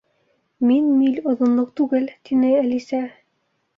—Мин 0.69 0.87
миль 1.01 1.21
оҙонлоҡ 1.33 1.69
түгел, 1.81 2.09
—тине 2.15 2.51
Әлисә. 2.63 3.03